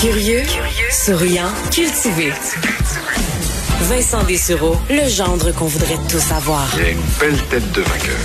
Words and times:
Curieux, 0.00 0.42
souriant, 0.90 1.48
cultivé. 1.70 2.30
Vincent 3.82 4.22
Dessureau, 4.24 4.76
le 4.90 5.08
gendre 5.08 5.52
qu'on 5.52 5.64
voudrait 5.66 5.98
tous 6.08 6.32
avoir. 6.32 6.68
Il 6.76 6.84
a 6.84 6.90
une 6.90 7.00
belle 7.18 7.42
tête 7.48 7.72
de 7.72 7.80
vainqueur. 7.80 8.16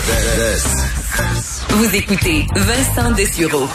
Vous 1.69 1.95
écoutez 1.95 2.45
Vincent 2.55 3.11
Dessureau. 3.11 3.67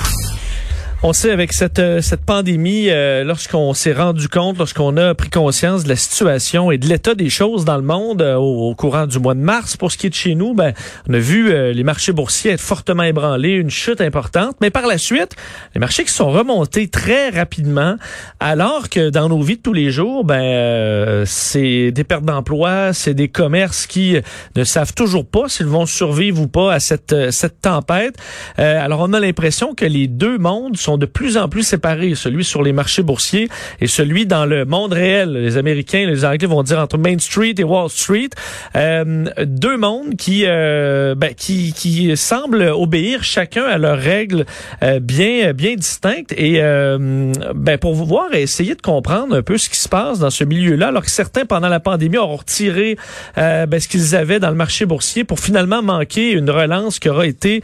On 1.02 1.12
sait 1.12 1.30
avec 1.30 1.52
cette 1.52 1.78
euh, 1.78 2.00
cette 2.00 2.24
pandémie, 2.24 2.88
euh, 2.88 3.22
lorsqu'on 3.22 3.74
s'est 3.74 3.92
rendu 3.92 4.30
compte, 4.30 4.56
lorsqu'on 4.56 4.96
a 4.96 5.14
pris 5.14 5.28
conscience 5.28 5.84
de 5.84 5.90
la 5.90 5.96
situation 5.96 6.70
et 6.70 6.78
de 6.78 6.86
l'état 6.86 7.14
des 7.14 7.28
choses 7.28 7.66
dans 7.66 7.76
le 7.76 7.82
monde 7.82 8.22
euh, 8.22 8.36
au, 8.36 8.74
courant 8.74 9.06
du 9.06 9.18
mois 9.18 9.34
de 9.34 9.40
mars, 9.40 9.76
pour 9.76 9.92
ce 9.92 9.98
qui 9.98 10.06
est 10.06 10.10
de 10.10 10.14
chez 10.14 10.34
nous, 10.34 10.54
ben 10.54 10.72
on 11.06 11.12
a 11.12 11.18
vu 11.18 11.52
les 11.72 11.84
marchés 11.84 12.12
boursiers 12.12 12.52
être 12.52 12.62
fortement 12.62 13.02
ébranlés, 13.02 13.50
une 13.50 13.68
chute 13.68 14.00
importante, 14.00 14.56
mais 14.62 14.70
par 14.70 14.86
la 14.86 14.96
suite, 14.96 15.36
les 15.74 15.80
marchés 15.80 16.02
qui 16.04 16.12
sont 16.12 16.30
remontés 16.30 16.88
très 16.88 17.28
rapidement, 17.28 17.96
alors 18.40 18.88
que 18.88 19.10
dans 19.10 19.28
nos 19.28 19.42
vies 19.42 19.58
de 19.58 19.62
tous 19.62 19.74
les 19.74 19.90
jours, 19.90 20.24
ben 20.24 21.24
c'est 21.26 21.92
des 21.92 22.04
pertes 22.04 22.24
d'emploi, 22.24 22.92
c'est 22.92 23.14
des 23.14 23.28
commerces 23.28 23.86
qui 23.86 24.16
ne 24.56 24.64
savent 24.64 24.94
toujours 24.94 25.26
pas 25.26 25.48
s'ils 25.48 25.66
vont 25.66 25.86
survivre 25.86 26.40
ou 26.40 26.48
pas 26.48 26.72
à 26.72 26.80
cette 26.80 27.30
cette 27.30 27.60
tempête. 27.60 28.16
alors 28.56 29.00
on 29.00 29.12
a 29.12 29.20
l'impression 29.20 29.74
que 29.74 29.84
les 29.84 30.08
deux 30.08 30.38
mondes 30.38 30.76
sont 30.86 30.98
de 30.98 31.06
plus 31.06 31.36
en 31.36 31.48
plus 31.48 31.64
séparés, 31.64 32.14
celui 32.14 32.44
sur 32.44 32.62
les 32.62 32.72
marchés 32.72 33.02
boursiers 33.02 33.48
et 33.80 33.88
celui 33.88 34.24
dans 34.24 34.46
le 34.46 34.64
monde 34.64 34.92
réel. 34.92 35.32
Les 35.32 35.56
Américains, 35.56 36.06
les 36.06 36.24
Anglais 36.24 36.46
vont 36.46 36.62
dire 36.62 36.78
entre 36.78 36.96
Main 36.96 37.18
Street 37.18 37.54
et 37.58 37.64
Wall 37.64 37.90
Street. 37.90 38.30
Euh, 38.76 39.24
deux 39.44 39.76
mondes 39.76 40.14
qui, 40.16 40.44
euh, 40.46 41.16
ben, 41.16 41.34
qui, 41.34 41.72
qui 41.72 42.16
semblent 42.16 42.62
obéir 42.62 43.24
chacun 43.24 43.64
à 43.64 43.78
leurs 43.78 43.98
règles 43.98 44.46
euh, 44.84 45.00
bien, 45.00 45.52
bien 45.52 45.74
distinctes. 45.74 46.32
Et 46.36 46.60
ben, 46.60 47.78
pour 47.78 47.94
voir 47.94 48.32
et 48.32 48.42
essayer 48.42 48.76
de 48.76 48.82
comprendre 48.82 49.34
un 49.34 49.42
peu 49.42 49.58
ce 49.58 49.68
qui 49.68 49.78
se 49.78 49.88
passe 49.88 50.20
dans 50.20 50.30
ce 50.30 50.44
milieu-là, 50.44 50.88
alors 50.88 51.02
que 51.02 51.10
certains, 51.10 51.46
pendant 51.46 51.68
la 51.68 51.80
pandémie, 51.80 52.16
auront 52.16 52.36
retiré 52.36 52.96
ben, 53.36 53.80
ce 53.80 53.88
qu'ils 53.88 54.14
avaient 54.14 54.38
dans 54.38 54.50
le 54.50 54.56
marché 54.56 54.86
boursier 54.86 55.24
pour 55.24 55.40
finalement 55.40 55.82
manquer 55.82 56.30
une 56.30 56.48
relance 56.48 57.00
qui 57.00 57.08
aura 57.08 57.26
été 57.26 57.62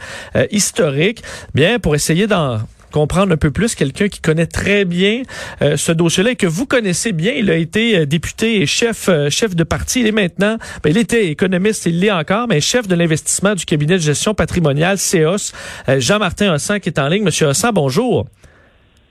historique. 0.51 1.23
Bien, 1.53 1.79
pour 1.79 1.95
essayer 1.95 2.27
d'en 2.27 2.59
comprendre 2.93 3.33
un 3.33 3.37
peu 3.37 3.51
plus 3.51 3.75
quelqu'un 3.75 4.07
qui 4.07 4.21
connaît 4.21 4.45
très 4.45 4.85
bien 4.85 5.23
euh, 5.61 5.75
ce 5.75 5.91
dossier-là 5.91 6.31
et 6.31 6.35
que 6.35 6.47
vous 6.47 6.65
connaissez 6.65 7.11
bien. 7.11 7.33
Il 7.35 7.49
a 7.49 7.55
été 7.55 7.97
euh, 7.97 8.05
député 8.05 8.61
et 8.61 8.65
chef 8.65 9.09
euh, 9.09 9.29
chef 9.29 9.55
de 9.55 9.63
parti. 9.63 10.01
Il 10.01 10.07
est 10.07 10.11
maintenant, 10.11 10.57
ben, 10.83 10.91
il 10.91 10.97
était 10.97 11.27
économiste, 11.27 11.87
il 11.87 11.99
l'est 11.99 12.11
encore, 12.11 12.47
mais 12.47 12.61
chef 12.61 12.87
de 12.87 12.95
l'investissement 12.95 13.55
du 13.55 13.65
cabinet 13.65 13.95
de 13.95 14.01
gestion 14.01 14.33
patrimoniale 14.35 14.97
CEOS. 14.97 15.51
Jean-Martin 15.97 16.53
Hossan 16.53 16.79
qui 16.79 16.89
est 16.89 16.99
en 16.99 17.07
ligne. 17.07 17.23
Monsieur 17.23 17.47
Hossan, 17.47 17.71
bonjour. 17.73 18.27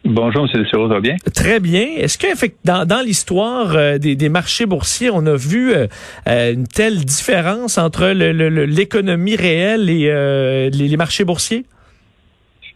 Bonjour, 0.04 0.48
M. 0.52 0.64
ça 0.70 0.78
va 0.78 1.00
bien? 1.00 1.16
Très 1.34 1.58
bien. 1.60 1.86
Est-ce 1.96 2.18
que 2.18 2.26
dans, 2.64 2.86
dans 2.86 3.02
l'histoire 3.02 3.98
des, 3.98 4.16
des, 4.16 4.28
marchés 4.28 4.66
boursiers, 4.66 5.10
on 5.10 5.26
a 5.26 5.36
vu 5.36 5.74
une 6.26 6.66
telle 6.66 7.04
différence 7.04 7.78
entre 7.78 8.08
l'économie 8.08 9.36
réelle 9.36 9.90
et 9.90 10.70
les 10.70 10.96
marchés 10.96 11.24
boursiers? 11.24 11.64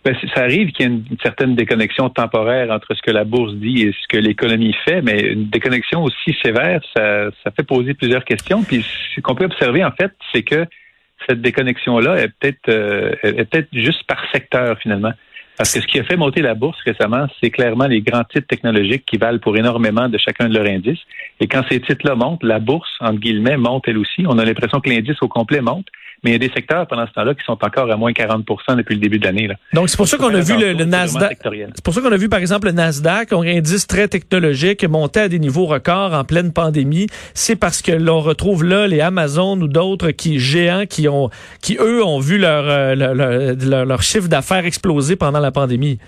Ben, 0.06 0.14
ça 0.36 0.42
arrive 0.42 0.70
qu'il 0.70 0.86
y 0.86 0.88
ait 0.88 0.92
une, 0.92 1.18
certaine 1.20 1.56
déconnexion 1.56 2.08
temporaire 2.10 2.70
entre 2.70 2.94
ce 2.94 3.02
que 3.02 3.10
la 3.10 3.24
bourse 3.24 3.54
dit 3.54 3.82
et 3.82 3.92
ce 3.92 4.06
que 4.08 4.16
l'économie 4.16 4.72
fait, 4.84 5.02
mais 5.02 5.18
une 5.18 5.48
déconnexion 5.48 6.04
aussi 6.04 6.32
sévère, 6.44 6.80
ça, 6.96 7.24
ça 7.42 7.50
fait 7.50 7.64
poser 7.64 7.92
plusieurs 7.92 8.24
questions. 8.24 8.62
Puis 8.62 8.86
ce 9.16 9.20
qu'on 9.20 9.34
peut 9.34 9.46
observer, 9.46 9.84
en 9.84 9.90
fait, 9.90 10.12
c'est 10.32 10.44
que 10.44 10.64
cette 11.28 11.42
déconnexion-là 11.42 12.18
est 12.18 12.28
peut-être 12.28 12.68
euh, 12.68 13.16
est 13.24 13.50
peut-être 13.50 13.66
juste 13.72 14.04
par 14.04 14.22
secteur 14.30 14.78
finalement. 14.78 15.10
Parce 15.56 15.74
que 15.74 15.80
ce 15.80 15.86
qui 15.88 15.98
a 15.98 16.04
fait 16.04 16.16
monter 16.16 16.40
la 16.40 16.54
bourse 16.54 16.78
récemment, 16.84 17.26
c'est 17.40 17.50
clairement 17.50 17.88
les 17.88 18.00
grands 18.00 18.22
titres 18.22 18.46
technologiques 18.46 19.06
qui 19.06 19.16
valent 19.16 19.40
pour 19.40 19.56
énormément 19.56 20.08
de 20.08 20.18
chacun 20.18 20.48
de 20.48 20.54
leurs 20.54 20.66
indices. 20.66 21.02
Et 21.40 21.48
quand 21.48 21.64
ces 21.68 21.80
titres-là 21.80 22.14
montent, 22.14 22.44
la 22.44 22.60
bourse, 22.60 22.94
entre 23.00 23.18
guillemets, 23.18 23.56
monte 23.56 23.88
elle 23.88 23.98
aussi. 23.98 24.24
On 24.28 24.38
a 24.38 24.44
l'impression 24.44 24.78
que 24.78 24.88
l'indice 24.88 25.20
au 25.20 25.26
complet 25.26 25.62
monte. 25.62 25.88
Mais 26.26 26.32
il 26.32 26.42
y 26.42 26.44
a 26.44 26.48
des 26.48 26.52
secteurs 26.52 26.88
pendant 26.88 27.06
ce 27.06 27.12
temps-là 27.12 27.34
qui 27.34 27.44
sont 27.44 27.56
encore 27.62 27.88
à 27.88 27.96
moins 27.96 28.12
40 28.12 28.44
depuis 28.76 28.96
le 28.96 29.00
début 29.00 29.20
de 29.20 29.24
l'année. 29.24 29.48
Donc, 29.72 29.88
c'est 29.88 29.96
pour 29.96 30.08
ça 30.08 30.16
qu'on 30.16 30.34
a 30.34 30.40
vu 30.40 30.58
le, 30.58 30.72
Nasdaq. 30.72 31.38
C'est 31.40 31.84
pour 31.84 31.94
ça 31.94 32.00
qu'on 32.00 32.10
a 32.10 32.16
vu, 32.16 32.28
par 32.28 32.40
exemple, 32.40 32.66
le 32.66 32.72
Nasdaq, 32.72 33.32
un 33.32 33.42
indice 33.42 33.86
très 33.86 34.08
technologique, 34.08 34.82
monter 34.88 35.20
à 35.20 35.28
des 35.28 35.38
niveaux 35.38 35.66
records 35.66 36.14
en 36.14 36.24
pleine 36.24 36.52
pandémie. 36.52 37.06
C'est 37.32 37.54
parce 37.54 37.80
que 37.80 37.92
l'on 37.92 38.18
retrouve 38.18 38.64
là 38.64 38.88
les 38.88 39.00
Amazon 39.00 39.60
ou 39.60 39.68
d'autres 39.68 40.10
qui 40.10 40.40
géants 40.40 40.86
qui 40.86 41.06
ont, 41.06 41.30
qui 41.62 41.76
eux 41.78 42.04
ont 42.04 42.18
vu 42.18 42.38
leur, 42.38 42.64
euh, 42.66 42.96
leur, 42.96 43.84
leur 43.84 44.02
chiffre 44.02 44.26
d'affaires 44.26 44.66
exploser 44.66 45.14
pendant 45.14 45.38
la 45.38 45.52
pandémie. 45.52 46.00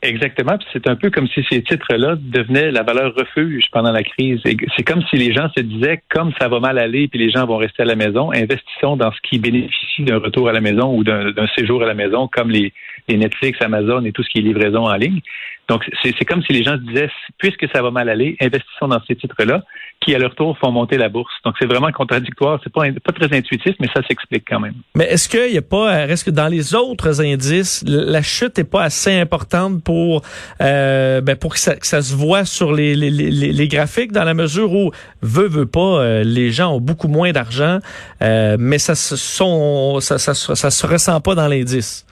Exactement. 0.00 0.56
C'est 0.72 0.86
un 0.86 0.94
peu 0.94 1.10
comme 1.10 1.26
si 1.28 1.44
ces 1.50 1.62
titres-là 1.62 2.14
devenaient 2.16 2.70
la 2.70 2.84
valeur 2.84 3.14
refuge 3.16 3.64
pendant 3.72 3.90
la 3.90 4.04
crise. 4.04 4.40
C'est 4.44 4.84
comme 4.84 5.02
si 5.10 5.16
les 5.16 5.32
gens 5.32 5.48
se 5.56 5.60
disaient, 5.60 6.00
comme 6.08 6.32
ça 6.40 6.48
va 6.48 6.60
mal 6.60 6.78
aller, 6.78 7.08
puis 7.08 7.18
les 7.18 7.30
gens 7.30 7.46
vont 7.46 7.56
rester 7.56 7.82
à 7.82 7.86
la 7.86 7.96
maison, 7.96 8.30
investissons 8.32 8.96
dans 8.96 9.10
ce 9.10 9.18
qui 9.22 9.38
bénéficie 9.40 10.04
d'un 10.04 10.18
retour 10.18 10.48
à 10.48 10.52
la 10.52 10.60
maison 10.60 10.94
ou 10.96 11.02
d'un 11.02 11.48
séjour 11.56 11.82
à 11.82 11.86
la 11.86 11.94
maison, 11.94 12.28
comme 12.28 12.50
les, 12.50 12.72
Netflix, 13.16 13.60
Amazon 13.62 14.04
et 14.04 14.12
tout 14.12 14.22
ce 14.22 14.28
qui 14.28 14.38
est 14.38 14.42
livraison 14.42 14.86
en 14.86 14.94
ligne. 14.94 15.20
Donc, 15.68 15.84
c'est 16.02 16.24
comme 16.24 16.42
si 16.42 16.54
les 16.54 16.62
gens 16.62 16.76
se 16.78 16.82
disaient, 16.82 17.10
puisque 17.36 17.66
ça 17.70 17.82
va 17.82 17.90
mal 17.90 18.08
aller, 18.08 18.38
investissons 18.40 18.88
dans 18.88 19.02
ces 19.06 19.14
titres-là, 19.16 19.62
qui 20.00 20.14
à 20.14 20.18
leur 20.18 20.34
tour 20.34 20.56
font 20.56 20.70
monter 20.72 20.96
la 20.96 21.10
bourse. 21.10 21.32
Donc, 21.44 21.56
c'est 21.58 21.66
vraiment 21.66 21.92
contradictoire. 21.92 22.58
C'est 22.64 22.72
pas, 22.72 22.84
pas 23.04 23.12
très 23.12 23.36
intuitif, 23.36 23.74
mais 23.78 23.86
ça 23.94 24.00
s'explique 24.08 24.44
quand 24.48 24.60
même. 24.60 24.72
Mais 24.94 25.04
est-ce 25.04 25.28
qu'il 25.28 25.52
n'y 25.52 25.58
a 25.58 25.62
pas, 25.62 26.08
est-ce 26.08 26.24
que 26.24 26.30
dans 26.30 26.48
les 26.48 26.74
autres 26.74 27.20
indices, 27.20 27.84
la 27.86 28.22
chute 28.22 28.56
n'est 28.56 28.64
pas 28.64 28.82
assez 28.82 29.12
importante 29.12 29.84
pour, 29.84 30.22
euh, 30.62 31.20
ben 31.20 31.36
pour 31.36 31.52
que 31.52 31.60
ça, 31.60 31.76
se 31.76 32.16
voit 32.16 32.46
sur 32.46 32.72
les, 32.72 32.96
les, 32.96 33.68
graphiques, 33.68 34.12
dans 34.12 34.24
la 34.24 34.34
mesure 34.34 34.72
où, 34.72 34.90
veut, 35.20 35.48
veut 35.48 35.66
pas, 35.66 36.00
euh, 36.00 36.24
les 36.24 36.50
gens 36.50 36.72
ont 36.72 36.80
beaucoup 36.80 37.08
moins 37.08 37.32
d'argent, 37.32 37.80
euh, 38.22 38.56
mais 38.58 38.78
ça, 38.78 38.94
sont, 38.94 40.00
ça, 40.00 40.18
ça 40.18 40.34
se 40.34 40.86
ressent 40.86 41.20
pas 41.20 41.34
dans 41.34 41.46
l'indice? 41.46 42.06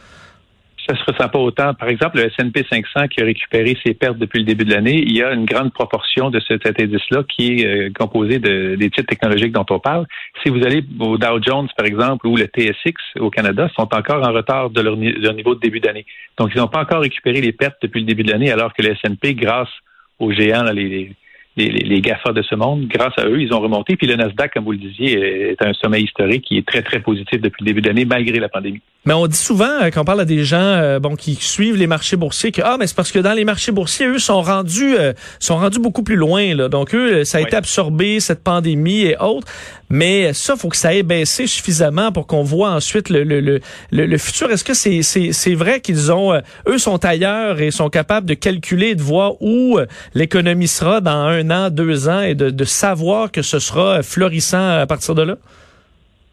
Ça 0.88 0.96
se 0.96 1.04
ressent 1.04 1.28
pas 1.28 1.38
autant. 1.38 1.74
Par 1.74 1.88
exemple, 1.88 2.18
le 2.18 2.26
S&P 2.26 2.64
500 2.68 3.08
qui 3.08 3.20
a 3.20 3.24
récupéré 3.24 3.76
ses 3.84 3.94
pertes 3.94 4.18
depuis 4.18 4.40
le 4.40 4.44
début 4.44 4.64
de 4.64 4.72
l'année, 4.72 5.02
il 5.02 5.16
y 5.16 5.22
a 5.22 5.32
une 5.32 5.44
grande 5.44 5.72
proportion 5.72 6.30
de 6.30 6.40
cet 6.40 6.66
indice-là 6.80 7.22
qui 7.28 7.60
est 7.60 7.66
euh, 7.66 7.90
composé 7.96 8.38
de, 8.38 8.76
des 8.76 8.90
titres 8.90 9.08
technologiques 9.08 9.52
dont 9.52 9.66
on 9.70 9.78
parle. 9.78 10.06
Si 10.42 10.50
vous 10.50 10.64
allez 10.64 10.84
au 11.00 11.18
Dow 11.18 11.42
Jones, 11.42 11.68
par 11.76 11.86
exemple, 11.86 12.26
ou 12.26 12.36
le 12.36 12.46
TSX 12.46 12.94
au 13.18 13.30
Canada, 13.30 13.68
sont 13.76 13.88
encore 13.94 14.26
en 14.26 14.32
retard 14.32 14.70
de 14.70 14.80
leur, 14.80 14.96
niveau 14.96 15.54
de 15.54 15.60
début 15.60 15.80
d'année. 15.80 16.06
Donc, 16.38 16.50
ils 16.54 16.58
n'ont 16.58 16.68
pas 16.68 16.82
encore 16.82 17.00
récupéré 17.00 17.40
les 17.40 17.52
pertes 17.52 17.76
depuis 17.82 18.00
le 18.00 18.06
début 18.06 18.22
de 18.22 18.32
l'année, 18.32 18.50
alors 18.50 18.72
que 18.72 18.82
le 18.82 18.90
S&P, 18.92 19.34
grâce 19.34 19.68
aux 20.18 20.32
géants, 20.32 20.64
les, 20.72 21.12
les, 21.56 21.70
les, 21.70 22.00
GAFA 22.00 22.32
de 22.32 22.42
ce 22.42 22.54
monde, 22.54 22.86
grâce 22.86 23.14
à 23.16 23.26
eux, 23.26 23.40
ils 23.40 23.52
ont 23.54 23.60
remonté. 23.60 23.96
Puis 23.96 24.06
le 24.06 24.16
Nasdaq, 24.16 24.52
comme 24.52 24.64
vous 24.64 24.72
le 24.72 24.78
disiez, 24.78 25.50
est 25.50 25.62
un 25.62 25.72
sommet 25.72 26.02
historique 26.02 26.44
qui 26.44 26.58
est 26.58 26.66
très, 26.66 26.82
très 26.82 27.00
positif 27.00 27.40
depuis 27.40 27.62
le 27.62 27.66
début 27.66 27.80
de 27.80 27.88
l'année, 27.88 28.04
malgré 28.04 28.38
la 28.38 28.48
pandémie. 28.48 28.82
Mais 29.06 29.14
on 29.14 29.26
dit 29.28 29.36
souvent, 29.36 29.70
euh, 29.82 29.90
quand 29.90 30.02
on 30.02 30.04
parle 30.04 30.20
à 30.20 30.24
des 30.24 30.44
gens 30.44 30.56
euh, 30.58 30.98
bon 30.98 31.14
qui 31.14 31.36
suivent 31.36 31.76
les 31.76 31.86
marchés 31.86 32.16
boursiers, 32.16 32.50
que 32.50 32.60
ah, 32.64 32.76
mais 32.78 32.88
c'est 32.88 32.96
parce 32.96 33.12
que 33.12 33.20
dans 33.20 33.34
les 33.34 33.44
marchés 33.44 33.70
boursiers, 33.70 34.06
eux 34.06 34.18
sont 34.18 34.42
rendus 34.42 34.96
euh, 34.98 35.12
sont 35.38 35.56
rendus 35.56 35.78
beaucoup 35.78 36.02
plus 36.02 36.16
loin. 36.16 36.54
Là. 36.54 36.68
Donc 36.68 36.92
eux, 36.92 37.22
ça 37.22 37.38
a 37.38 37.40
été 37.40 37.56
absorbé 37.56 38.18
cette 38.18 38.42
pandémie 38.42 39.02
et 39.02 39.16
autres. 39.16 39.46
Mais 39.88 40.32
ça, 40.32 40.56
faut 40.56 40.68
que 40.68 40.76
ça 40.76 40.94
ait 40.94 41.02
baissé 41.02 41.46
suffisamment 41.46 42.12
pour 42.12 42.26
qu'on 42.26 42.42
voit 42.42 42.70
ensuite 42.70 43.08
le 43.08 43.22
le, 43.24 43.40
le, 43.40 43.60
le 43.90 44.18
futur. 44.18 44.50
Est-ce 44.50 44.64
que 44.64 44.74
c'est 44.74 45.02
c'est 45.02 45.32
c'est 45.32 45.54
vrai 45.54 45.80
qu'ils 45.80 46.12
ont 46.12 46.40
eux 46.68 46.78
sont 46.78 47.04
ailleurs 47.04 47.60
et 47.60 47.70
sont 47.70 47.90
capables 47.90 48.26
de 48.26 48.34
calculer, 48.34 48.94
de 48.94 49.02
voir 49.02 49.40
où 49.40 49.78
l'économie 50.14 50.68
sera 50.68 51.00
dans 51.00 51.10
un 51.12 51.50
an, 51.50 51.70
deux 51.70 52.08
ans 52.08 52.20
et 52.20 52.34
de, 52.34 52.50
de 52.50 52.64
savoir 52.64 53.30
que 53.30 53.42
ce 53.42 53.58
sera 53.58 54.02
florissant 54.02 54.68
à 54.80 54.86
partir 54.86 55.14
de 55.14 55.22
là? 55.22 55.36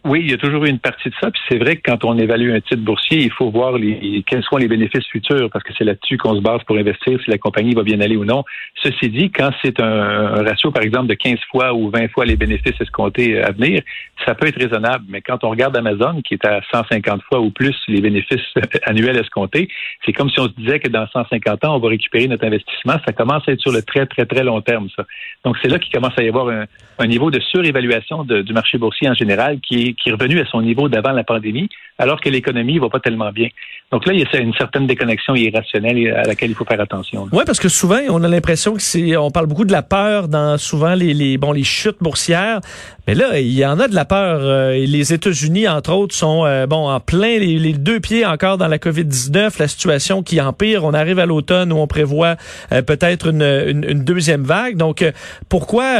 Oui, 0.05 0.19
il 0.21 0.31
y 0.31 0.33
a 0.33 0.37
toujours 0.37 0.65
eu 0.65 0.69
une 0.69 0.79
partie 0.79 1.07
de 1.07 1.13
ça. 1.21 1.31
Puis 1.31 1.41
c'est 1.47 1.57
vrai 1.57 1.77
que 1.77 1.81
quand 1.85 2.03
on 2.03 2.17
évalue 2.17 2.51
un 2.53 2.59
titre 2.59 2.81
boursier, 2.83 3.19
il 3.19 3.31
faut 3.31 3.49
voir 3.49 3.77
les, 3.77 4.21
quels 4.27 4.43
sont 4.43 4.57
les 4.57 4.67
bénéfices 4.67 5.07
futurs, 5.07 5.49
parce 5.49 5.63
que 5.63 5.71
c'est 5.77 5.85
là-dessus 5.85 6.17
qu'on 6.17 6.35
se 6.35 6.41
base 6.41 6.61
pour 6.67 6.75
investir 6.75 7.17
si 7.23 7.31
la 7.31 7.37
compagnie 7.37 7.73
va 7.73 7.83
bien 7.83 8.01
aller 8.01 8.17
ou 8.17 8.25
non. 8.25 8.43
Ceci 8.81 9.09
dit, 9.09 9.31
quand 9.31 9.51
c'est 9.63 9.79
un, 9.79 10.43
ratio, 10.43 10.71
par 10.71 10.83
exemple, 10.83 11.07
de 11.07 11.13
15 11.13 11.39
fois 11.49 11.73
ou 11.73 11.89
20 11.89 12.09
fois 12.09 12.25
les 12.25 12.35
bénéfices 12.35 12.79
escomptés 12.81 13.41
à 13.41 13.51
venir, 13.51 13.81
ça 14.25 14.35
peut 14.35 14.47
être 14.47 14.61
raisonnable. 14.61 15.05
Mais 15.07 15.21
quand 15.21 15.41
on 15.45 15.49
regarde 15.49 15.77
Amazon, 15.77 16.21
qui 16.21 16.33
est 16.33 16.45
à 16.45 16.59
150 16.73 17.21
fois 17.23 17.39
ou 17.39 17.51
plus 17.51 17.75
les 17.87 18.01
bénéfices 18.01 18.53
annuels 18.85 19.17
escomptés, 19.17 19.69
c'est 20.05 20.11
comme 20.11 20.29
si 20.29 20.39
on 20.41 20.49
se 20.49 20.53
disait 20.57 20.79
que 20.79 20.89
dans 20.89 21.07
150 21.07 21.63
ans, 21.63 21.77
on 21.77 21.79
va 21.79 21.87
récupérer 21.87 22.27
notre 22.27 22.45
investissement. 22.45 22.95
Ça 23.07 23.13
commence 23.13 23.47
à 23.47 23.53
être 23.53 23.61
sur 23.61 23.71
le 23.71 23.81
très, 23.81 24.05
très, 24.05 24.25
très 24.25 24.43
long 24.43 24.59
terme, 24.59 24.89
ça. 24.97 25.05
Donc 25.45 25.55
c'est 25.61 25.69
là 25.69 25.79
qu'il 25.79 25.93
commence 25.93 26.17
à 26.17 26.23
y 26.23 26.27
avoir 26.27 26.49
un, 26.49 27.07
niveau 27.07 27.31
de 27.31 27.39
surévaluation 27.39 28.23
du 28.23 28.53
marché 28.53 28.77
boursier 28.77 29.09
en 29.09 29.13
général 29.13 29.59
qui 29.61 29.87
est 29.87 29.92
qui, 29.95 30.09
est 30.09 30.11
revenu 30.11 30.39
à 30.39 30.45
son 30.45 30.61
niveau 30.61 30.89
d'avant 30.89 31.11
la 31.11 31.23
pandémie, 31.23 31.69
alors 31.97 32.21
que 32.21 32.29
l'économie 32.29 32.79
va 32.79 32.89
pas 32.89 32.99
tellement 32.99 33.31
bien. 33.31 33.49
Donc 33.91 34.07
là, 34.07 34.13
il 34.13 34.19
y 34.19 34.25
a 34.25 34.39
une 34.39 34.53
certaine 34.53 34.87
déconnexion 34.87 35.35
irrationnelle 35.35 36.15
à 36.15 36.23
laquelle 36.23 36.49
il 36.49 36.55
faut 36.55 36.65
faire 36.65 36.81
attention. 36.81 37.27
Oui, 37.31 37.43
parce 37.45 37.59
que 37.59 37.69
souvent, 37.69 37.99
on 38.09 38.23
a 38.23 38.27
l'impression 38.27 38.73
que 38.73 38.81
c'est, 38.81 39.15
on 39.17 39.29
parle 39.29 39.45
beaucoup 39.45 39.65
de 39.65 39.71
la 39.71 39.83
peur 39.83 40.27
dans 40.27 40.57
souvent 40.57 40.95
les, 40.95 41.13
les, 41.13 41.37
bon, 41.37 41.51
les 41.51 41.63
chutes 41.63 41.97
boursières. 42.01 42.59
Mais 43.07 43.15
là, 43.15 43.39
il 43.39 43.51
y 43.51 43.65
en 43.65 43.79
a 43.79 43.87
de 43.87 43.95
la 43.95 44.05
peur. 44.05 44.39
Euh, 44.41 44.73
les 44.73 45.13
États-Unis, 45.13 45.67
entre 45.67 45.93
autres, 45.93 46.15
sont 46.15 46.45
euh, 46.45 46.65
bon 46.65 46.87
en 46.87 46.99
plein 46.99 47.37
les, 47.37 47.73
deux 47.73 47.99
pieds 47.99 48.25
encore 48.25 48.57
dans 48.57 48.67
la 48.67 48.77
COVID-19, 48.77 49.59
la 49.59 49.67
situation 49.67 50.23
qui 50.23 50.39
empire. 50.39 50.85
On 50.85 50.93
arrive 50.93 51.19
à 51.19 51.25
l'automne 51.25 51.73
où 51.73 51.77
on 51.77 51.87
prévoit 51.87 52.35
euh, 52.71 52.81
peut-être 52.81 53.27
une, 53.27 53.43
une, 53.43 54.03
deuxième 54.03 54.43
vague. 54.43 54.77
Donc, 54.77 55.05
pourquoi, 55.49 55.97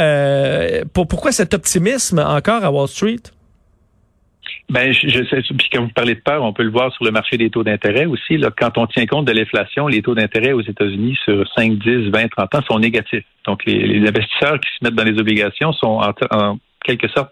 pour, 0.92 1.06
pourquoi 1.06 1.32
cet 1.32 1.54
optimisme 1.54 2.18
encore 2.18 2.64
à 2.64 2.70
Wall 2.70 2.88
Street? 2.88 3.20
Ben, 4.70 4.92
je, 4.92 5.24
sais, 5.24 5.42
puis 5.42 5.68
quand 5.70 5.82
vous 5.82 5.92
parlez 5.94 6.14
de 6.14 6.20
peur, 6.20 6.42
on 6.42 6.52
peut 6.52 6.62
le 6.62 6.70
voir 6.70 6.92
sur 6.94 7.04
le 7.04 7.10
marché 7.10 7.36
des 7.36 7.50
taux 7.50 7.62
d'intérêt 7.62 8.06
aussi. 8.06 8.38
Là, 8.38 8.50
quand 8.56 8.78
on 8.78 8.86
tient 8.86 9.06
compte 9.06 9.26
de 9.26 9.32
l'inflation, 9.32 9.86
les 9.88 10.02
taux 10.02 10.14
d'intérêt 10.14 10.52
aux 10.52 10.62
États-Unis 10.62 11.18
sur 11.24 11.46
5, 11.54 11.78
10, 11.78 12.10
20, 12.10 12.28
30 12.28 12.54
ans 12.54 12.60
sont 12.68 12.78
négatifs. 12.78 13.24
Donc, 13.46 13.64
les, 13.66 14.00
investisseurs 14.08 14.58
qui 14.58 14.68
se 14.78 14.82
mettent 14.84 14.94
dans 14.94 15.04
les 15.04 15.18
obligations 15.18 15.72
sont 15.74 16.00
en, 16.30 16.58
quelque 16.82 17.08
sorte 17.08 17.30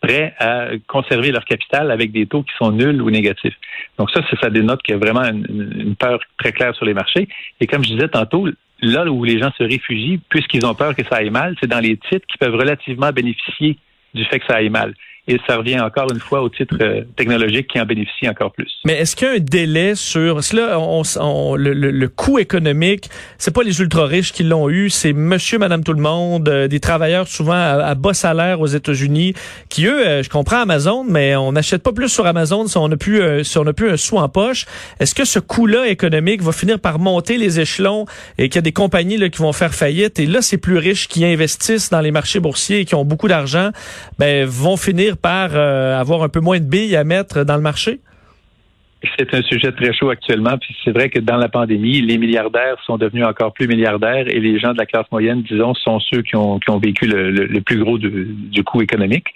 prêts 0.00 0.34
à 0.38 0.68
conserver 0.86 1.32
leur 1.32 1.44
capital 1.44 1.90
avec 1.90 2.12
des 2.12 2.26
taux 2.26 2.44
qui 2.44 2.52
sont 2.56 2.70
nuls 2.70 3.02
ou 3.02 3.10
négatifs. 3.10 3.54
Donc 3.98 4.10
ça, 4.12 4.20
ça 4.40 4.48
dénote 4.48 4.80
qu'il 4.82 4.94
y 4.94 4.96
a 4.96 5.00
vraiment 5.00 5.24
une, 5.24 5.96
peur 5.96 6.20
très 6.38 6.52
claire 6.52 6.72
sur 6.76 6.84
les 6.84 6.94
marchés. 6.94 7.28
Et 7.60 7.66
comme 7.66 7.82
je 7.82 7.94
disais 7.94 8.06
tantôt, 8.06 8.46
là 8.80 9.04
où 9.10 9.24
les 9.24 9.40
gens 9.40 9.50
se 9.58 9.64
réfugient, 9.64 10.20
puisqu'ils 10.28 10.64
ont 10.64 10.74
peur 10.74 10.94
que 10.94 11.02
ça 11.02 11.16
aille 11.16 11.30
mal, 11.30 11.56
c'est 11.60 11.66
dans 11.66 11.80
les 11.80 11.96
titres 11.96 12.26
qui 12.28 12.38
peuvent 12.38 12.54
relativement 12.54 13.10
bénéficier 13.10 13.76
du 14.14 14.24
fait 14.24 14.38
que 14.38 14.46
ça 14.46 14.56
aille 14.56 14.70
mal 14.70 14.94
et 15.28 15.38
ça 15.46 15.58
revient 15.58 15.78
encore 15.78 16.10
une 16.10 16.20
fois 16.20 16.40
au 16.40 16.48
titre 16.48 16.76
euh, 16.80 17.02
technologique 17.16 17.68
qui 17.68 17.78
en 17.78 17.84
bénéficie 17.84 18.28
encore 18.28 18.50
plus. 18.50 18.70
Mais 18.86 18.94
est-ce 18.94 19.14
qu'il 19.14 19.28
y 19.28 19.30
a 19.30 19.34
un 19.34 19.38
délai 19.38 19.94
sur 19.94 20.38
que 20.40 20.56
là, 20.56 20.78
on, 20.80 21.54
le, 21.54 21.74
le, 21.74 22.08
coût 22.08 22.38
économique, 22.38 23.10
c'est 23.36 23.54
pas 23.54 23.62
les 23.62 23.80
ultra 23.80 24.06
riches 24.06 24.32
qui 24.32 24.42
l'ont 24.42 24.70
eu, 24.70 24.88
c'est 24.88 25.12
Monsieur, 25.12 25.58
Madame, 25.58 25.84
tout 25.84 25.92
le 25.92 26.00
monde, 26.00 26.48
euh, 26.48 26.66
des 26.66 26.80
travailleurs 26.80 27.28
souvent 27.28 27.52
à, 27.52 27.94
bas 27.94 28.14
salaire 28.14 28.60
aux 28.60 28.66
États-Unis, 28.66 29.34
qui 29.68 29.86
eux, 29.86 30.06
euh, 30.06 30.22
je 30.22 30.30
comprends 30.30 30.62
Amazon, 30.62 31.04
mais 31.06 31.36
on 31.36 31.52
n'achète 31.52 31.82
pas 31.82 31.92
plus 31.92 32.08
sur 32.08 32.26
Amazon 32.26 32.66
si 32.66 32.78
on 32.78 32.88
n'a 32.88 32.96
plus 32.96 33.44
si 33.44 33.58
on 33.58 33.64
n'a 33.64 33.74
plus 33.74 33.90
un 33.90 33.96
sou 33.96 34.16
en 34.16 34.28
poche. 34.28 34.64
Est-ce 34.98 35.14
que 35.14 35.24
ce 35.26 35.38
coût-là 35.38 35.88
économique 35.88 36.42
va 36.42 36.52
finir 36.52 36.80
par 36.80 36.98
monter 36.98 37.36
les 37.36 37.60
échelons 37.60 38.06
et 38.38 38.48
qu'il 38.48 38.56
y 38.56 38.58
a 38.58 38.62
des 38.62 38.72
compagnies 38.72 39.18
là, 39.18 39.28
qui 39.28 39.42
vont 39.42 39.52
faire 39.52 39.74
faillite? 39.74 40.18
Et 40.18 40.26
là, 40.26 40.40
ces 40.40 40.56
plus 40.56 40.78
riches 40.78 41.08
qui 41.08 41.24
investissent 41.24 41.90
dans 41.90 42.00
les 42.00 42.10
marchés 42.10 42.40
boursiers 42.40 42.80
et 42.80 42.84
qui 42.86 42.94
ont 42.94 43.04
beaucoup 43.04 43.28
d'argent, 43.28 43.70
ben 44.18 44.46
vont 44.46 44.76
finir 44.76 45.17
par 45.20 45.50
euh, 45.54 45.98
avoir 45.98 46.22
un 46.22 46.28
peu 46.28 46.40
moins 46.40 46.58
de 46.58 46.64
billes 46.64 46.96
à 46.96 47.04
mettre 47.04 47.44
dans 47.44 47.56
le 47.56 47.62
marché? 47.62 48.00
C'est 49.16 49.32
un 49.32 49.42
sujet 49.42 49.70
très 49.70 49.92
chaud 49.92 50.10
actuellement. 50.10 50.58
Puis 50.58 50.74
c'est 50.84 50.90
vrai 50.90 51.08
que 51.08 51.20
dans 51.20 51.36
la 51.36 51.48
pandémie, 51.48 52.00
les 52.00 52.18
milliardaires 52.18 52.76
sont 52.84 52.98
devenus 52.98 53.24
encore 53.24 53.52
plus 53.52 53.68
milliardaires 53.68 54.26
et 54.26 54.40
les 54.40 54.58
gens 54.58 54.72
de 54.72 54.78
la 54.78 54.86
classe 54.86 55.06
moyenne, 55.12 55.42
disons, 55.42 55.72
sont 55.74 56.00
ceux 56.00 56.22
qui 56.22 56.34
ont, 56.34 56.58
vécu 56.82 57.06
le, 57.06 57.60
plus 57.60 57.78
gros 57.78 57.96
du, 57.96 58.64
coût 58.64 58.82
économique. 58.82 59.28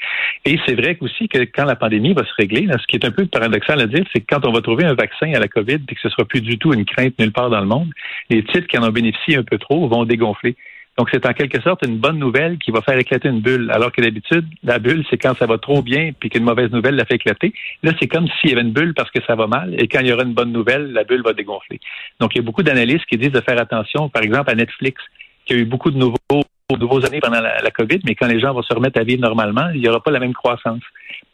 Et 0.45 0.59
c'est 0.67 0.75
vrai 0.75 0.97
aussi 1.01 1.29
que 1.29 1.39
quand 1.39 1.65
la 1.65 1.77
pandémie 1.77 2.13
va 2.13 2.25
se 2.25 2.33
régler, 2.37 2.67
ce 2.73 2.87
qui 2.89 2.97
est 2.97 3.05
un 3.05 3.13
peu 3.13 3.27
paradoxal 3.27 3.81
à 3.81 3.87
dire, 3.87 4.05
c'est 4.13 4.21
que 4.21 4.27
quand 4.29 4.45
on 4.47 4.53
va 4.53 4.61
trouver 4.63 4.85
un 4.85 4.95
vaccin 4.95 5.33
à 5.33 5.39
la 5.39 5.49
COVID 5.49 5.79
et 5.89 5.95
que 5.95 6.01
ce 6.01 6.09
sera 6.09 6.25
plus 6.25 6.41
du 6.41 6.59
tout 6.59 6.75
une 6.75 6.85
crainte 6.85 7.17
nulle 7.21 7.33
part 7.33 7.51
dans 7.51 7.61
le 7.61 7.67
monde, 7.67 7.91
les 8.31 8.43
titres 8.43 8.67
qui 8.67 8.79
en 8.79 8.83
ont 8.83 8.93
bénéficié 8.93 9.37
un 9.37 9.45
peu 9.45 9.59
trop 9.59 9.87
vont 9.89 10.05
dégonfler. 10.05 10.57
Donc, 10.99 11.09
c'est 11.11 11.25
en 11.25 11.33
quelque 11.33 11.61
sorte 11.63 11.87
une 11.87 11.97
bonne 11.97 12.19
nouvelle 12.19 12.59
qui 12.59 12.71
va 12.71 12.83
faire 12.83 12.99
éclater 12.99 13.29
une 13.29 13.41
bulle. 13.41 13.71
Alors 13.71 13.93
que 13.93 14.03
d'habitude, 14.03 14.47
la 14.63 14.79
bulle, 14.79 15.05
c'est 15.09 15.17
quand 15.17 15.35
ça 15.39 15.47
va 15.47 15.57
trop 15.57 15.81
bien 15.81 16.11
puis 16.19 16.29
qu'une 16.29 16.45
mauvaise 16.45 16.71
nouvelle 16.71 16.97
la 16.97 17.07
fait 17.07 17.15
éclater. 17.15 17.55
Là, 17.83 17.93
c'est 17.99 18.09
comme 18.09 18.29
s'il 18.29 18.51
y 18.51 18.53
avait 18.53 18.63
une 18.63 18.73
bulle 18.73 18.93
parce 18.93 19.11
que 19.11 19.23
ça 19.27 19.35
va 19.35 19.47
mal. 19.47 19.75
Et 19.79 19.89
quand 19.89 20.01
il 20.01 20.09
y 20.09 20.13
aura 20.13 20.25
une 20.25 20.35
bonne 20.35 20.53
nouvelle, 20.53 20.93
la 20.93 21.05
bulle 21.05 21.23
va 21.23 21.33
dégonfler. 21.33 21.81
Donc, 22.21 22.35
il 22.35 22.39
y 22.39 22.41
a 22.41 22.45
beaucoup 22.45 22.63
d'analystes 22.63 23.07
qui 23.07 23.17
disent 23.17 23.33
de 23.33 23.41
faire 23.41 23.59
attention, 23.59 24.11
par 24.11 24.23
exemple, 24.23 24.51
à 24.51 24.55
Netflix, 24.55 25.01
qui 25.47 25.55
a 25.55 25.57
eu 25.57 25.65
beaucoup 25.65 25.91
de 25.91 25.97
nouveaux, 25.97 26.45
nouveaux 26.79 27.05
années 27.07 27.21
pendant 27.21 27.41
la, 27.41 27.71
COVID, 27.71 28.01
mais 28.05 28.15
quand 28.15 28.27
les 28.27 28.39
gens 28.39 28.53
vont 28.53 28.63
se 28.63 28.75
remettre 28.75 29.01
à 29.01 29.05
vivre 29.05 29.23
normalement, 29.23 29.71
il 29.75 29.81
n'y 29.81 29.89
aura 29.89 30.03
pas 30.03 30.11
la 30.11 30.21
même 30.21 30.35
croissance. 30.35 30.83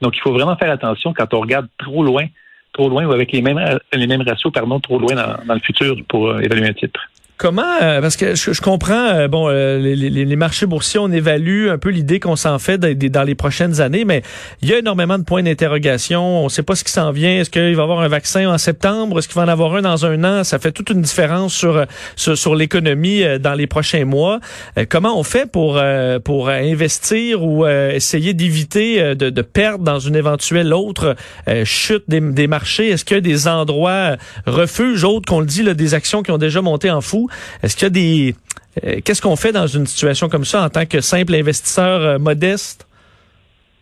Donc, 0.01 0.17
il 0.17 0.21
faut 0.21 0.33
vraiment 0.33 0.57
faire 0.57 0.71
attention 0.71 1.13
quand 1.13 1.35
on 1.35 1.41
regarde 1.41 1.67
trop 1.79 2.05
loin, 2.05 2.27
trop 2.73 2.89
loin 2.89 3.05
ou 3.07 3.13
avec 3.13 3.33
les 3.33 3.43
mêmes, 3.43 3.61
les 3.93 4.07
mêmes 4.07 4.23
ratios, 4.23 4.53
pardon, 4.53 4.79
trop 4.79 5.01
loin 5.01 5.17
dans, 5.17 5.45
dans 5.45 5.55
le 5.55 5.61
futur 5.61 5.97
pour 6.09 6.29
euh, 6.29 6.39
évaluer 6.39 6.69
un 6.69 6.75
titre. 6.75 7.01
Comment, 7.39 7.63
euh, 7.83 8.01
parce 8.01 8.17
que 8.17 8.35
je, 8.35 8.61
comprends, 8.61 9.11
euh, 9.11 9.29
bon, 9.29 9.49
euh, 9.49 9.79
les, 9.79 9.95
les, 9.95 10.37
marchés 10.37 10.67
boursiers, 10.67 10.99
on 10.99 11.13
évalue 11.13 11.69
un 11.69 11.79
peu 11.79 11.91
l'idée 11.91 12.19
qu'on 12.19 12.35
s'en 12.35 12.59
fait 12.59 12.79
dans 12.79 13.23
les 13.23 13.37
prochaines 13.37 13.81
années, 13.81 14.05
mais 14.05 14.23
il 14.61 14.69
y 14.69 14.75
a 14.75 14.79
énormément 14.79 15.19
de 15.19 15.23
points 15.23 15.45
d'interrogation. 15.45 16.41
On 16.41 16.45
ne 16.45 16.49
sait 16.49 16.65
pas 16.65 16.75
ce 16.75 16.83
qui 16.83 16.91
s'en 16.91 17.13
vient. 17.13 17.39
Est-ce 17.39 17.49
qu'il 17.49 17.63
va 17.63 17.69
y 17.69 17.85
avoir 17.85 18.01
un 18.01 18.09
vaccin 18.09 18.51
en 18.51 18.59
septembre? 18.59 19.21
Est-ce 19.21 19.29
qu'il 19.29 19.37
va 19.37 19.43
en 19.43 19.49
avoir 19.49 19.77
un 19.77 19.83
dans 19.83 20.05
un 20.05 20.25
an? 20.25 20.43
Ça 20.43 20.59
fait 20.59 20.73
toute 20.73 20.91
une 20.91 21.01
différence 21.01 21.55
sur 21.55 21.87
sur, 22.17 22.57
l'économie 22.57 23.23
dans 23.39 23.55
les 23.55 23.69
prochains 23.69 24.05
mois. 24.05 24.41
comment 24.89 25.17
on 25.17 25.23
fait 25.23 25.49
pour 25.49 25.81
pour 26.25 26.49
investir 26.49 27.45
ou 27.45 27.67
essayer 27.67 28.35
d'éviter 28.35 29.15
de, 29.15 29.31
de, 29.31 29.43
perdre 29.43 29.85
dans 29.85 30.01
une 30.01 30.17
éventuelle 30.17 30.75
autre 30.75 31.15
chute 31.63 32.03
des, 32.09 32.21
des 32.21 32.49
marchés? 32.49 32.89
Est-ce 32.89 33.05
qu'il 33.05 33.17
y 33.17 33.19
a 33.19 33.21
des 33.21 33.47
endroits 33.47 34.17
refuges 34.47 35.05
autres 35.05 35.27
qu'on 35.29 35.41
le 35.41 35.47
dit, 35.47 35.63
des 35.63 35.95
actions 35.95 36.25
qui 36.25 36.33
ont 36.33 36.39
déjà 36.39 36.63
monté 36.63 36.91
en 36.91 37.01
fou? 37.01 37.28
Est-ce 37.63 37.77
qu'il 37.77 37.85
y 37.85 37.87
a 37.87 37.91
des... 37.91 38.37
Euh, 38.85 39.01
qu'est-ce 39.05 39.23
qu'on 39.23 39.37
fait 39.37 39.53
dans 39.53 39.67
une 39.67 39.87
situation 39.87 40.29
comme 40.29 40.45
ça 40.45 40.63
en 40.63 40.71
tant 40.71 40.87
que 40.87 41.01
simple 41.01 41.35
investisseur 41.35 42.01
euh, 42.01 42.19
modeste? 42.19 42.88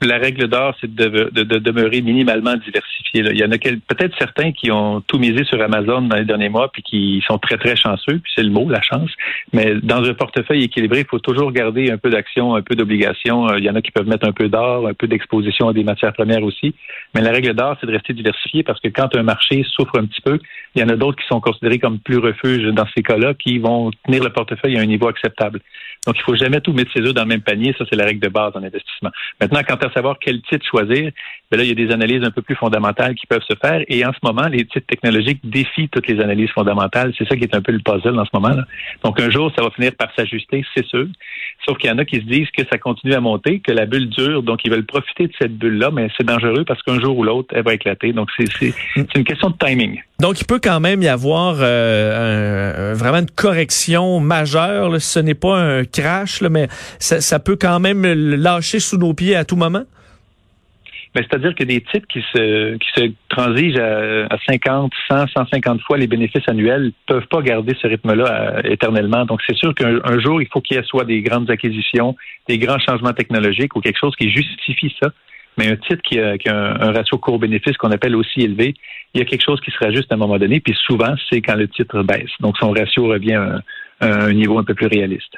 La 0.03 0.19
règle 0.19 0.49
d'or, 0.49 0.75
c'est 0.81 0.95
de, 0.95 1.31
demeurer 1.59 2.03
minimalement 2.03 2.55
diversifié. 2.57 3.23
Il 3.31 3.39
y 3.39 3.45
en 3.45 3.51
a 3.51 3.59
peut-être 3.59 4.15
certains 4.19 4.53
qui 4.53 4.71
ont 4.71 5.01
tout 5.01 5.19
misé 5.19 5.45
sur 5.45 5.61
Amazon 5.61 6.03
dans 6.03 6.17
les 6.17 6.25
derniers 6.25 6.49
mois 6.49 6.71
puis 6.71 6.83
qui 6.83 7.25
sont 7.27 7.39
très, 7.39 7.57
très 7.57 7.77
chanceux, 7.77 8.19
puis 8.19 8.33
c'est 8.35 8.43
le 8.43 8.51
mot, 8.51 8.69
la 8.69 8.83
chance. 8.83 9.11
Mais 9.53 9.75
dans 9.83 10.03
un 10.05 10.15
portefeuille 10.15 10.65
équilibré, 10.65 11.01
il 11.01 11.07
faut 11.07 11.19
toujours 11.19 11.51
garder 11.51 11.91
un 11.91 11.97
peu 11.97 12.11
d'actions, 12.11 12.55
un 12.55 12.63
peu 12.63 12.75
d'obligations. 12.75 13.49
Euh, 13.49 13.59
il 13.59 13.65
y 13.65 13.71
en 13.71 13.75
a 13.75 13.81
qui 13.81 13.91
peuvent 13.91 14.09
mettre 14.09 14.27
un 14.27 14.33
peu 14.33 14.49
d'or, 14.49 14.87
un 14.87 14.95
peu 14.95 15.07
d'exposition 15.07 15.69
à 15.69 15.73
des 15.73 15.85
matières 15.85 16.13
premières 16.13 16.43
aussi. 16.43 16.75
Mais 17.15 17.23
la 17.23 17.31
règle 17.31 17.55
d'or, 17.55 17.77
c'est 17.81 17.87
de 17.87 17.93
rester 17.93 18.13
diversifié 18.13 18.63
parce 18.63 18.81
que 18.81 18.89
quand 18.89 19.15
un 19.17 19.23
marché 19.23 19.65
souffre 19.69 19.99
un 19.99 20.05
petit 20.05 20.21
peu, 20.21 20.39
il 20.75 20.83
y 20.83 20.85
en 20.85 20.89
a 20.89 20.97
d'autres 20.97 21.21
qui 21.23 21.27
sont 21.27 21.41
considérés 21.41 21.79
comme 21.79 21.99
plus 21.99 22.19
refuges 22.19 22.67
dans 22.75 22.87
ces 22.95 23.03
cas-là 23.03 23.35
qui 23.35 23.59
vont 23.59 23.91
tenir 24.05 24.23
le 24.23 24.31
portefeuille 24.31 24.77
à 24.77 24.81
un 24.81 24.87
niveau 24.87 25.09
acceptable. 25.09 25.61
Donc, 26.07 26.17
il 26.19 26.23
faut 26.23 26.37
jamais 26.37 26.61
tout 26.61 26.73
mettre 26.73 26.93
ses 26.93 27.01
œufs 27.01 27.15
dans 27.15 27.23
le 27.23 27.29
même 27.29 27.41
panier. 27.41 27.75
Ça, 27.77 27.85
c'est 27.91 27.97
la 27.97 28.05
règle 28.05 28.21
de 28.21 28.29
base 28.29 28.53
en 28.55 28.63
investissement. 28.63 29.11
Maintenant, 29.41 29.61
quant 29.67 29.77
savoir 29.93 30.17
quel 30.21 30.43
titre 30.43 30.65
choisir, 30.65 31.11
ben 31.51 31.59
là, 31.59 31.63
il 31.63 31.69
y 31.69 31.73
a 31.73 31.75
des 31.75 31.93
analyses 31.93 32.25
un 32.25 32.31
peu 32.31 32.43
plus 32.43 32.57
fondamentales 32.57 33.15
qui 33.15 33.27
peuvent 33.27 33.45
se 33.49 33.55
faire. 33.61 33.83
Et 33.89 34.05
en 34.05 34.13
ce 34.13 34.19
moment, 34.23 34.49
les 34.49 34.65
titres 34.65 34.87
technologiques 34.87 35.41
défient 35.45 35.89
toutes 35.89 36.09
les 36.09 36.21
analyses 36.21 36.51
fondamentales. 36.51 37.13
C'est 37.17 37.29
ça 37.29 37.37
qui 37.37 37.45
est 37.45 37.55
un 37.55 37.63
peu 37.63 37.73
le 37.73 37.79
puzzle 37.79 38.19
en 38.19 38.25
ce 38.25 38.31
moment. 38.33 38.57
Donc, 39.05 39.21
un 39.21 39.31
jour, 39.31 39.53
ça 39.57 39.63
va 39.63 39.71
finir 39.71 39.93
par 39.97 40.09
s'ajuster, 40.17 40.65
c'est 40.75 40.87
sûr. 40.87 41.07
Sauf 41.65 41.79
qu'il 41.79 41.89
y 41.89 41.93
en 41.93 41.99
a 41.99 42.05
qui 42.05 42.17
se 42.17 42.25
disent 42.25 42.51
que 42.51 42.63
ça 42.71 42.79
continue 42.79 43.15
à 43.15 43.21
monter, 43.21 43.61
que 43.61 43.73
la 43.73 43.87
bulle 43.87 44.09
dure, 44.09 44.43
donc 44.43 44.61
ils 44.65 44.71
veulent 44.71 44.87
profiter 44.87 45.29
de 45.29 45.33
cette 45.39 45.57
bulle-là, 45.57 45.91
mais 45.93 46.09
c'est 46.17 46.27
dangereux 46.27 46.65
parce 46.65 46.83
qu'un 46.83 47.01
jour 47.01 47.17
ou 47.17 47.25
l'autre, 47.25 47.55
elle 47.57 47.65
va 47.65 47.75
éclater. 47.75 48.13
Donc, 48.13 48.31
c'est 48.39 48.75
une 48.97 49.25
question 49.25 49.51
de 49.51 49.57
timing. 49.57 50.01
Donc, 50.19 50.41
il 50.41 50.45
peut 50.47 50.61
quand 50.63 50.81
même 50.81 51.03
y 51.03 51.09
avoir 51.09 51.57
euh, 51.61 52.95
vraiment 52.97 53.19
une 53.19 53.31
correction 53.31 54.19
majeure. 54.19 55.01
Ce 55.01 55.19
n'est 55.19 55.35
pas 55.35 55.59
un 55.59 55.85
crash, 55.85 56.41
mais 56.43 56.69
ça, 56.99 57.39
peut 57.39 57.57
quand 57.61 57.81
même 57.81 58.05
lâcher 58.05 58.81
sous 58.81 58.97
nos 58.97 59.13
pieds 59.13 59.37
à 59.37 59.45
tout 59.45 59.57
moment? 59.57 59.76
Ben, 61.17 61.25
c'est-à-dire 61.31 61.55
que 61.55 61.65
des 61.65 61.81
titres 61.81 62.07
qui 62.09 62.21
se, 62.35 62.77
qui 62.77 62.89
se 62.95 63.11
transigent 63.31 63.81
à, 63.81 64.37
50, 64.47 64.93
100, 65.11 65.29
150 65.29 65.81
fois 65.81 65.97
les 65.97 66.07
bénéfices 66.07 66.47
annuels 66.47 66.93
peuvent 67.07 67.27
pas 67.29 67.41
garder 67.41 67.75
ce 67.81 67.87
rythme-là 67.87 68.27
euh, 68.27 68.61
éternellement. 68.65 69.25
Donc, 69.25 69.41
c'est 69.47 69.57
sûr 69.57 69.75
qu'un 69.75 70.19
jour, 70.19 70.43
il 70.43 70.49
faut 70.53 70.61
qu'il 70.61 70.77
y 70.77 70.79
ait 70.79 70.83
soit 70.83 71.05
des 71.05 71.23
grandes 71.23 71.51
acquisitions, 71.51 72.17
des 72.47 72.59
grands 72.59 72.79
changements 72.79 73.15
technologiques 73.15 73.75
ou 73.77 73.81
quelque 73.81 73.99
chose 73.99 74.15
qui 74.15 74.31
justifie 74.31 74.95
ça. 75.03 75.09
Mais 75.57 75.69
un 75.69 75.77
titre 75.77 76.03
qui 76.03 76.21
a, 76.21 76.37
un, 76.49 76.93
ratio 76.93 77.17
court-bénéfice 77.17 77.79
qu'on 77.79 77.93
appelle 77.93 78.15
aussi 78.15 78.43
élevé, 78.43 78.75
il 79.15 79.19
y 79.19 79.23
a 79.23 79.25
quelque 79.25 79.43
chose 79.43 79.59
qui 79.63 79.71
sera 79.71 79.91
juste 79.93 80.13
à 80.13 80.17
un 80.17 80.19
moment 80.19 80.37
donné. 80.37 80.61
Puis 80.61 80.77
souvent, 80.85 81.15
c'est 81.31 81.41
quand 81.41 81.55
le 81.55 81.67
titre 81.67 82.03
baisse. 82.03 82.29
Donc, 82.41 82.59
son 82.59 82.73
ratio 82.73 83.07
revient 83.07 83.37
à, 83.37 83.55
un 83.55 83.63
niveau 84.03 84.59
un 84.59 84.65
peu 84.65 84.75
plus 84.75 84.87
réaliste. 84.87 85.37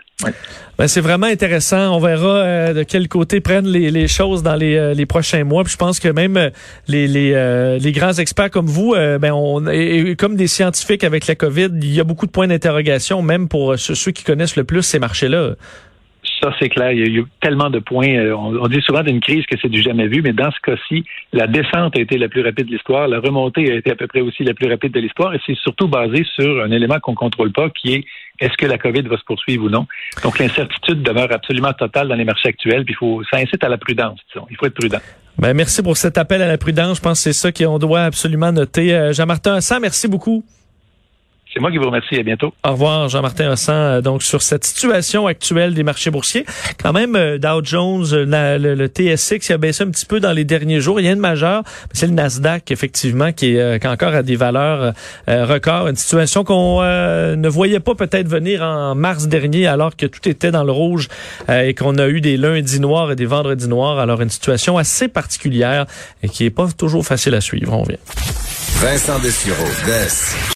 Ben, 0.79 0.89
c'est 0.89 1.01
vraiment 1.01 1.27
intéressant. 1.27 1.97
On 1.97 2.01
verra 2.01 2.39
euh, 2.39 2.75
de 2.75 2.83
quel 2.83 3.09
côté 3.09 3.41
prennent 3.41 3.69
les, 3.69 4.09
choses 4.09 4.43
dans 4.43 4.59
euh, 4.61 4.95
les, 4.95 5.07
prochains 5.07 5.45
mois. 5.45 5.63
Puis 5.63 5.73
je 5.75 5.77
pense 5.77 6.01
que 6.01 6.09
même 6.09 6.37
euh, 6.37 6.51
les, 6.89 7.07
les, 7.07 7.93
grands 7.93 8.13
experts 8.13 8.51
comme 8.51 8.67
vous, 8.67 8.95
ben 8.95 9.33
on 9.33 9.67
et, 9.69 10.17
comme 10.17 10.35
des 10.37 10.49
scientifiques 10.49 11.05
avec 11.05 11.27
la 11.27 11.37
COVID, 11.37 11.69
il 11.75 11.95
y 11.95 12.01
a 12.01 12.05
beaucoup 12.05 12.27
de 12.27 12.33
points 12.33 12.49
d'interrogation, 12.49 13.23
même 13.23 13.49
pour 13.49 13.79
ceux 13.79 14.11
qui 14.11 14.25
connaissent 14.25 14.57
le 14.57 14.65
plus 14.65 14.83
ces 14.83 14.99
marchés-là. 14.99 15.55
Ça, 16.41 16.55
c'est 16.61 16.69
clair. 16.69 16.93
Il 16.93 16.99
y 16.99 17.03
a 17.03 17.07
eu 17.07 17.25
tellement 17.41 17.69
de 17.69 17.81
points. 17.81 18.15
Euh, 18.15 18.33
on, 18.35 18.69
dit 18.69 18.81
souvent 18.83 19.03
d'une 19.03 19.21
crise 19.21 19.45
que 19.47 19.57
c'est 19.61 19.69
du 19.69 19.83
jamais 19.83 20.07
vu, 20.07 20.23
mais 20.23 20.33
dans 20.33 20.51
ce 20.51 20.61
cas-ci, 20.63 21.05
la 21.33 21.47
descente 21.47 21.97
a 21.97 22.01
été 22.01 22.17
la 22.17 22.29
plus 22.29 22.43
rapide 22.43 22.67
de 22.67 22.73
l'histoire. 22.73 23.09
La 23.09 23.19
remontée 23.19 23.73
a 23.73 23.75
été 23.75 23.91
à 23.91 23.97
peu 23.97 24.07
près 24.07 24.21
aussi 24.21 24.45
la 24.45 24.55
plus 24.55 24.69
rapide 24.69 24.93
de 24.93 25.01
l'histoire. 25.01 25.35
Et 25.35 25.41
c'est 25.45 25.57
surtout 25.57 25.89
basé 25.89 26.25
sur 26.37 26.63
un 26.63 26.71
élément 26.71 27.01
qu'on 27.01 27.15
contrôle 27.15 27.53
pas, 27.53 27.71
qui 27.71 27.95
est 27.95 28.05
est-ce 28.41 28.57
que 28.57 28.67
la 28.67 28.79
COVID 28.79 29.03
va 29.03 29.17
se 29.17 29.25
poursuivre 29.25 29.65
ou 29.65 29.71
non? 29.71 29.87
Donc, 30.23 30.39
l'incertitude 30.39 31.03
demeure 31.03 31.33
absolument 31.33 31.73
totale 31.73 32.09
dans 32.09 32.15
les 32.15 32.25
marchés 32.25 32.49
actuels. 32.49 32.85
Puis, 32.85 32.95
faut, 32.95 33.23
ça 33.31 33.39
incite 33.39 33.63
à 33.65 33.69
la 33.69 33.79
prudence. 33.79 34.19
Disons. 34.33 34.47
Il 34.51 34.57
faut 34.57 34.67
être 34.67 34.75
prudent. 34.75 35.01
Ben, 35.39 35.55
merci 35.55 35.83
pour 35.83 35.97
cet 35.97 36.19
appel 36.19 36.43
à 36.43 36.49
la 36.49 36.59
prudence. 36.59 36.97
Je 36.97 37.03
pense 37.03 37.19
que 37.19 37.23
c'est 37.25 37.33
ça 37.33 37.53
qu'on 37.53 37.79
doit 37.79 38.03
absolument 38.03 38.51
noter. 38.51 38.95
Euh, 38.95 39.13
Jean-Martin 39.13 39.55
Hassan, 39.55 39.81
merci 39.81 40.09
beaucoup. 40.09 40.45
C'est 41.59 41.63
moi 41.63 41.73
qui 41.73 41.79
vous 41.79 41.87
remercie. 41.87 42.15
À 42.15 42.23
bientôt. 42.23 42.55
Au 42.65 42.71
revoir, 42.71 43.09
Jean-Martin 43.09 43.51
Hassan. 43.51 43.75
Euh, 43.75 44.01
donc, 44.01 44.23
sur 44.23 44.43
cette 44.43 44.63
situation 44.63 45.27
actuelle 45.27 45.75
des 45.75 45.83
marchés 45.83 46.13
boursiers, 46.13 46.47
quand 46.81 46.93
même, 46.93 47.17
euh, 47.17 47.37
Dow 47.37 47.65
Jones, 47.65 48.07
le, 48.13 48.87
TSX, 48.87 49.49
il 49.49 49.53
a 49.55 49.59
baissé 49.59 49.83
un 49.83 49.91
petit 49.91 50.07
peu 50.07 50.21
dans 50.21 50.31
les 50.31 50.45
derniers 50.45 50.81
jours. 50.81 50.99
Rien 50.99 51.17
de 51.17 51.21
majeur. 51.21 51.65
C'est 51.93 52.07
le 52.07 52.13
Nasdaq, 52.13 52.71
effectivement, 52.71 53.33
qui 53.33 53.57
est, 53.57 53.85
encore 53.87 54.15
à 54.15 54.23
des 54.23 54.37
valeurs 54.37 54.93
records. 55.27 55.89
Une 55.89 55.97
situation 55.97 56.45
qu'on 56.45 56.81
ne 56.81 57.49
voyait 57.49 57.81
pas 57.81 57.97
peut-être 57.97 58.29
venir 58.29 58.63
en 58.63 58.95
mars 58.95 59.27
dernier, 59.27 59.67
alors 59.67 59.97
que 59.97 60.07
tout 60.07 60.29
était 60.29 60.53
dans 60.53 60.63
le 60.63 60.71
rouge 60.71 61.09
et 61.49 61.75
qu'on 61.75 61.99
a 61.99 62.07
eu 62.07 62.21
des 62.21 62.37
lundis 62.37 62.79
noirs 62.79 63.11
et 63.11 63.17
des 63.17 63.27
vendredis 63.27 63.67
noirs. 63.67 63.99
Alors, 63.99 64.21
une 64.21 64.31
situation 64.31 64.79
assez 64.79 65.09
particulière 65.09 65.87
et 66.23 66.29
qui 66.29 66.45
est 66.45 66.51
pas 66.51 66.69
toujours 66.69 67.05
facile 67.05 67.35
à 67.35 67.41
suivre. 67.41 67.73
On 67.73 67.83
vient. 67.83 67.99
Vincent 68.81 69.19
Dessureau, 69.19 69.67